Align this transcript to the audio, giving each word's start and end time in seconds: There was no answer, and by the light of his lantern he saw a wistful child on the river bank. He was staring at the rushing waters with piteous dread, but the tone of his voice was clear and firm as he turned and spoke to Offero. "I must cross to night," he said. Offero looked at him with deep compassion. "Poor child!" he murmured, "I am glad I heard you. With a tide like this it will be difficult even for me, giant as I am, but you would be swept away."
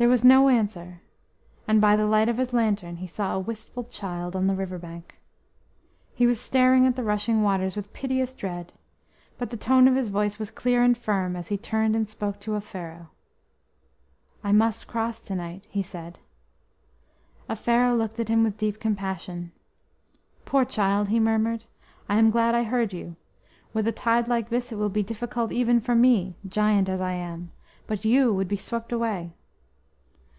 There 0.00 0.08
was 0.08 0.24
no 0.24 0.48
answer, 0.48 1.02
and 1.68 1.78
by 1.78 1.94
the 1.94 2.06
light 2.06 2.30
of 2.30 2.38
his 2.38 2.54
lantern 2.54 2.96
he 2.96 3.06
saw 3.06 3.34
a 3.34 3.38
wistful 3.38 3.84
child 3.84 4.34
on 4.34 4.46
the 4.46 4.54
river 4.54 4.78
bank. 4.78 5.18
He 6.14 6.26
was 6.26 6.40
staring 6.40 6.86
at 6.86 6.96
the 6.96 7.04
rushing 7.04 7.42
waters 7.42 7.76
with 7.76 7.92
piteous 7.92 8.32
dread, 8.32 8.72
but 9.36 9.50
the 9.50 9.58
tone 9.58 9.86
of 9.86 9.94
his 9.96 10.08
voice 10.08 10.38
was 10.38 10.50
clear 10.50 10.82
and 10.82 10.96
firm 10.96 11.36
as 11.36 11.48
he 11.48 11.58
turned 11.58 11.94
and 11.94 12.08
spoke 12.08 12.40
to 12.40 12.52
Offero. 12.56 13.08
"I 14.42 14.52
must 14.52 14.86
cross 14.86 15.20
to 15.20 15.34
night," 15.34 15.66
he 15.68 15.82
said. 15.82 16.18
Offero 17.50 17.94
looked 17.94 18.18
at 18.18 18.28
him 18.30 18.42
with 18.42 18.56
deep 18.56 18.80
compassion. 18.80 19.52
"Poor 20.46 20.64
child!" 20.64 21.08
he 21.08 21.20
murmured, 21.20 21.66
"I 22.08 22.16
am 22.16 22.30
glad 22.30 22.54
I 22.54 22.62
heard 22.62 22.94
you. 22.94 23.16
With 23.74 23.86
a 23.86 23.92
tide 23.92 24.28
like 24.28 24.48
this 24.48 24.72
it 24.72 24.76
will 24.78 24.88
be 24.88 25.02
difficult 25.02 25.52
even 25.52 25.78
for 25.78 25.94
me, 25.94 26.36
giant 26.48 26.88
as 26.88 27.02
I 27.02 27.12
am, 27.12 27.52
but 27.86 28.06
you 28.06 28.32
would 28.32 28.48
be 28.48 28.56
swept 28.56 28.92
away." 28.92 29.34